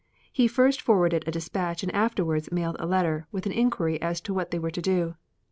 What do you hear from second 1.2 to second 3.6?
a dispatch and afterwards mailed a letter with an